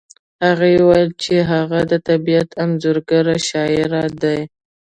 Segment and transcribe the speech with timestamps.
[0.45, 4.39] هغې وویل چې هغه د طبیعت انځورګر شاعر دی